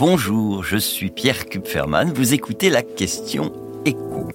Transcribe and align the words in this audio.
Bonjour, 0.00 0.64
je 0.64 0.78
suis 0.78 1.10
Pierre 1.10 1.44
Kupferman. 1.44 2.10
Vous 2.14 2.32
écoutez 2.32 2.70
la 2.70 2.82
question 2.82 3.52
écho. 3.84 4.30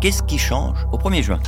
Qu'est-ce 0.00 0.22
qui 0.22 0.38
change 0.38 0.78
au 0.92 0.96
1er 0.96 1.22
juin? 1.22 1.40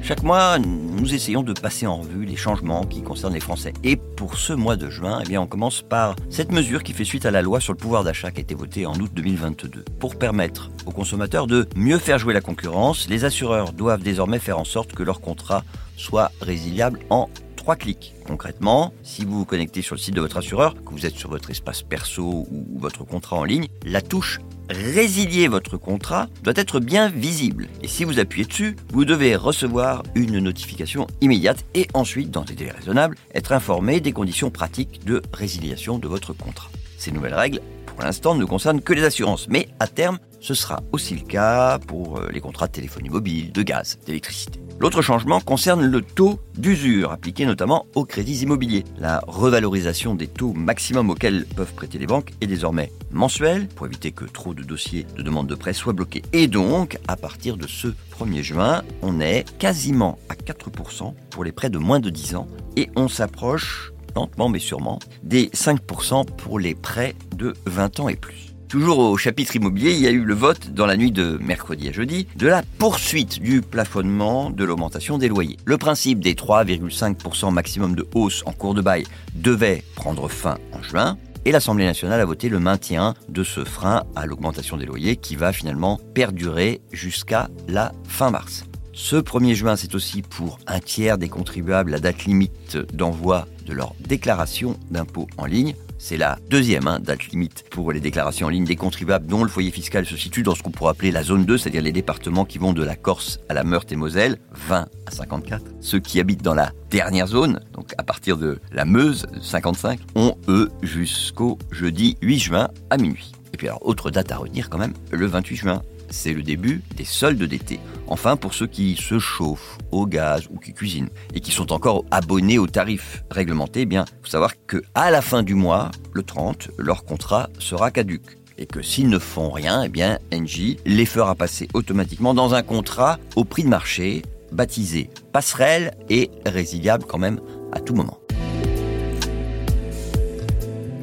Chaque 0.00 0.22
mois, 0.22 0.58
nous 0.58 1.12
essayons 1.12 1.42
de 1.42 1.52
passer 1.52 1.86
en 1.86 1.98
revue 1.98 2.24
les 2.24 2.34
changements 2.34 2.84
qui 2.84 3.02
concernent 3.02 3.34
les 3.34 3.40
Français. 3.40 3.74
Et 3.84 3.96
pour 3.96 4.38
ce 4.38 4.54
mois 4.54 4.76
de 4.76 4.88
juin, 4.88 5.20
eh 5.22 5.28
bien, 5.28 5.42
on 5.42 5.46
commence 5.46 5.82
par 5.82 6.16
cette 6.30 6.52
mesure 6.52 6.82
qui 6.82 6.94
fait 6.94 7.04
suite 7.04 7.26
à 7.26 7.30
la 7.30 7.42
loi 7.42 7.60
sur 7.60 7.74
le 7.74 7.78
pouvoir 7.78 8.04
d'achat 8.04 8.30
qui 8.30 8.38
a 8.38 8.40
été 8.40 8.54
votée 8.54 8.86
en 8.86 8.94
août 8.94 9.10
2022. 9.12 9.84
Pour 9.98 10.16
permettre 10.16 10.70
aux 10.86 10.92
consommateurs 10.92 11.46
de 11.46 11.68
mieux 11.76 11.98
faire 11.98 12.18
jouer 12.18 12.32
la 12.32 12.40
concurrence, 12.40 13.06
les 13.10 13.26
assureurs 13.26 13.74
doivent 13.74 14.02
désormais 14.02 14.38
faire 14.38 14.58
en 14.58 14.64
sorte 14.64 14.94
que 14.94 15.02
leur 15.02 15.20
contrat 15.20 15.62
soit 15.98 16.32
résiliable 16.40 17.00
en 17.10 17.28
trois 17.60 17.76
clics. 17.76 18.14
Concrètement, 18.26 18.94
si 19.02 19.26
vous 19.26 19.40
vous 19.40 19.44
connectez 19.44 19.82
sur 19.82 19.94
le 19.94 20.00
site 20.00 20.14
de 20.14 20.20
votre 20.22 20.38
assureur, 20.38 20.74
que 20.74 20.92
vous 20.92 21.04
êtes 21.04 21.14
sur 21.14 21.28
votre 21.28 21.50
espace 21.50 21.82
perso 21.82 22.46
ou 22.50 22.66
votre 22.78 23.04
contrat 23.04 23.36
en 23.36 23.44
ligne, 23.44 23.68
la 23.84 24.00
touche 24.00 24.40
résilier 24.70 25.46
votre 25.46 25.76
contrat 25.76 26.28
doit 26.42 26.54
être 26.56 26.80
bien 26.80 27.10
visible. 27.10 27.68
Et 27.82 27.88
si 27.88 28.04
vous 28.04 28.18
appuyez 28.18 28.46
dessus, 28.46 28.76
vous 28.92 29.04
devez 29.04 29.36
recevoir 29.36 30.02
une 30.14 30.38
notification 30.38 31.06
immédiate 31.20 31.66
et 31.74 31.86
ensuite, 31.92 32.30
dans 32.30 32.44
des 32.44 32.54
délais 32.54 32.70
raisonnables, 32.70 33.16
être 33.34 33.52
informé 33.52 34.00
des 34.00 34.12
conditions 34.12 34.50
pratiques 34.50 35.04
de 35.04 35.20
résiliation 35.34 35.98
de 35.98 36.08
votre 36.08 36.32
contrat. 36.32 36.70
Ces 36.96 37.12
nouvelles 37.12 37.34
règles, 37.34 37.60
pour 37.86 38.00
l'instant, 38.02 38.34
ne 38.34 38.44
concernent 38.46 38.80
que 38.80 38.94
les 38.94 39.04
assurances, 39.04 39.48
mais 39.50 39.68
à 39.80 39.86
terme, 39.86 40.18
ce 40.40 40.54
sera 40.54 40.80
aussi 40.92 41.14
le 41.14 41.26
cas 41.26 41.78
pour 41.78 42.18
euh, 42.18 42.30
les 42.32 42.40
contrats 42.40 42.68
de 42.68 42.72
téléphonie 42.72 43.10
mobile, 43.10 43.52
de 43.52 43.62
gaz, 43.62 43.98
d'électricité. 44.06 44.59
L'autre 44.80 45.02
changement 45.02 45.40
concerne 45.40 45.84
le 45.84 46.00
taux 46.00 46.40
d'usure 46.56 47.12
appliqué 47.12 47.44
notamment 47.44 47.84
aux 47.94 48.06
crédits 48.06 48.40
immobiliers. 48.44 48.84
La 48.98 49.22
revalorisation 49.26 50.14
des 50.14 50.26
taux 50.26 50.54
maximum 50.54 51.10
auxquels 51.10 51.44
peuvent 51.44 51.74
prêter 51.74 51.98
les 51.98 52.06
banques 52.06 52.32
est 52.40 52.46
désormais 52.46 52.90
mensuelle 53.10 53.68
pour 53.68 53.84
éviter 53.84 54.10
que 54.10 54.24
trop 54.24 54.54
de 54.54 54.62
dossiers 54.62 55.04
de 55.18 55.22
demande 55.22 55.48
de 55.48 55.54
prêt 55.54 55.74
soient 55.74 55.92
bloqués. 55.92 56.22
Et 56.32 56.48
donc, 56.48 56.96
à 57.08 57.16
partir 57.16 57.58
de 57.58 57.66
ce 57.66 57.88
1er 58.18 58.40
juin, 58.40 58.82
on 59.02 59.20
est 59.20 59.44
quasiment 59.58 60.18
à 60.30 60.34
4% 60.34 61.12
pour 61.28 61.44
les 61.44 61.52
prêts 61.52 61.68
de 61.68 61.76
moins 61.76 62.00
de 62.00 62.08
10 62.08 62.36
ans 62.36 62.48
et 62.76 62.88
on 62.96 63.08
s'approche 63.08 63.92
lentement 64.16 64.48
mais 64.48 64.60
sûrement 64.60 64.98
des 65.22 65.48
5% 65.48 66.24
pour 66.24 66.58
les 66.58 66.74
prêts 66.74 67.14
de 67.36 67.52
20 67.66 68.00
ans 68.00 68.08
et 68.08 68.16
plus. 68.16 68.49
Toujours 68.70 69.00
au 69.00 69.16
chapitre 69.16 69.56
immobilier, 69.56 69.94
il 69.94 69.98
y 69.98 70.06
a 70.06 70.12
eu 70.12 70.22
le 70.22 70.32
vote 70.32 70.70
dans 70.70 70.86
la 70.86 70.96
nuit 70.96 71.10
de 71.10 71.36
mercredi 71.42 71.88
à 71.88 71.92
jeudi 71.92 72.28
de 72.36 72.46
la 72.46 72.62
poursuite 72.78 73.42
du 73.42 73.62
plafonnement 73.62 74.48
de 74.48 74.62
l'augmentation 74.62 75.18
des 75.18 75.26
loyers. 75.26 75.56
Le 75.64 75.76
principe 75.76 76.20
des 76.20 76.34
3,5% 76.34 77.52
maximum 77.52 77.96
de 77.96 78.06
hausse 78.14 78.44
en 78.46 78.52
cours 78.52 78.74
de 78.74 78.80
bail 78.80 79.02
devait 79.34 79.82
prendre 79.96 80.28
fin 80.28 80.56
en 80.72 80.80
juin. 80.84 81.18
Et 81.44 81.50
l'Assemblée 81.50 81.84
nationale 81.84 82.20
a 82.20 82.24
voté 82.24 82.48
le 82.48 82.60
maintien 82.60 83.14
de 83.28 83.42
ce 83.42 83.64
frein 83.64 84.04
à 84.14 84.24
l'augmentation 84.26 84.76
des 84.76 84.86
loyers 84.86 85.16
qui 85.16 85.34
va 85.34 85.52
finalement 85.52 85.98
perdurer 86.14 86.80
jusqu'à 86.92 87.48
la 87.66 87.90
fin 88.06 88.30
mars. 88.30 88.66
Ce 88.92 89.16
1er 89.16 89.54
juin, 89.54 89.74
c'est 89.74 89.96
aussi 89.96 90.22
pour 90.22 90.60
un 90.68 90.78
tiers 90.78 91.18
des 91.18 91.28
contribuables 91.28 91.90
la 91.90 91.98
date 91.98 92.24
limite 92.24 92.78
d'envoi 92.94 93.48
de 93.66 93.72
leur 93.72 93.96
déclaration 93.98 94.78
d'impôt 94.92 95.26
en 95.38 95.46
ligne. 95.46 95.74
C'est 96.02 96.16
la 96.16 96.38
deuxième 96.48 96.86
hein, 96.86 96.98
date 96.98 97.26
limite 97.26 97.66
pour 97.70 97.92
les 97.92 98.00
déclarations 98.00 98.46
en 98.46 98.48
ligne 98.50 98.64
des 98.64 98.74
contribuables 98.74 99.26
dont 99.26 99.44
le 99.44 99.50
foyer 99.50 99.70
fiscal 99.70 100.06
se 100.06 100.16
situe 100.16 100.42
dans 100.42 100.54
ce 100.54 100.62
qu'on 100.62 100.70
pourrait 100.70 100.92
appeler 100.92 101.10
la 101.10 101.22
zone 101.22 101.44
2, 101.44 101.58
c'est-à-dire 101.58 101.82
les 101.82 101.92
départements 101.92 102.46
qui 102.46 102.56
vont 102.56 102.72
de 102.72 102.82
la 102.82 102.96
Corse 102.96 103.38
à 103.50 103.54
la 103.54 103.64
Meurthe 103.64 103.92
et 103.92 103.96
Moselle, 103.96 104.38
20 104.68 104.88
à 105.04 105.10
54. 105.10 105.62
Ceux 105.82 106.00
qui 106.00 106.18
habitent 106.18 106.42
dans 106.42 106.54
la 106.54 106.72
dernière 106.90 107.26
zone, 107.26 107.60
donc 107.74 107.92
à 107.98 108.02
partir 108.02 108.38
de 108.38 108.58
la 108.72 108.86
Meuse, 108.86 109.26
55, 109.42 110.00
ont 110.14 110.36
eux 110.48 110.70
jusqu'au 110.82 111.58
jeudi 111.70 112.16
8 112.22 112.38
juin 112.38 112.68
à 112.88 112.96
minuit. 112.96 113.32
Et 113.52 113.58
puis 113.58 113.68
alors, 113.68 113.86
autre 113.86 114.10
date 114.10 114.32
à 114.32 114.38
retenir 114.38 114.70
quand 114.70 114.78
même, 114.78 114.94
le 115.10 115.26
28 115.26 115.56
juin, 115.56 115.82
c'est 116.10 116.32
le 116.32 116.42
début 116.42 116.82
des 116.96 117.04
soldes 117.04 117.42
d'été. 117.42 117.80
Enfin, 118.06 118.36
pour 118.36 118.54
ceux 118.54 118.66
qui 118.66 118.96
se 118.96 119.18
chauffent 119.18 119.78
au 119.90 120.06
gaz 120.06 120.48
ou 120.50 120.58
qui 120.58 120.72
cuisinent 120.72 121.08
et 121.34 121.40
qui 121.40 121.52
sont 121.52 121.72
encore 121.72 122.04
abonnés 122.10 122.58
aux 122.58 122.66
tarifs 122.66 123.24
réglementés, 123.30 123.82
eh 123.82 123.86
bien, 123.86 124.04
faut 124.22 124.30
savoir 124.30 124.52
que 124.66 124.82
à 124.94 125.10
la 125.10 125.22
fin 125.22 125.42
du 125.42 125.54
mois, 125.54 125.90
le 126.12 126.22
30, 126.22 126.70
leur 126.76 127.04
contrat 127.04 127.48
sera 127.58 127.90
caduque 127.90 128.36
et 128.58 128.66
que 128.66 128.82
s'ils 128.82 129.08
ne 129.08 129.18
font 129.18 129.50
rien, 129.50 129.84
eh 129.84 129.88
bien, 129.88 130.18
Engie 130.32 130.76
les 130.84 131.06
fera 131.06 131.34
passer 131.34 131.68
automatiquement 131.72 132.34
dans 132.34 132.54
un 132.54 132.62
contrat 132.62 133.18
au 133.34 133.44
prix 133.44 133.64
de 133.64 133.68
marché 133.68 134.22
baptisé 134.52 135.10
passerelle 135.32 135.94
et 136.08 136.30
résiliable 136.44 137.04
quand 137.06 137.18
même 137.18 137.40
à 137.72 137.80
tout 137.80 137.94
moment. 137.94 138.19